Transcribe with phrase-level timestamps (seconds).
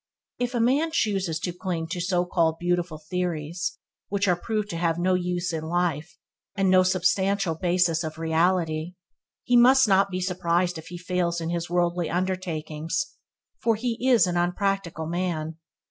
[0.39, 3.77] If a man chooses to cling to so called "beautiful" theories
[4.09, 6.17] which are proved to have no use in life,
[6.55, 8.95] and no substantial basis of reality,
[9.43, 13.15] he must not be surprised if he fails in his wordly undertakings,
[13.61, 15.57] for he is an unpractical man.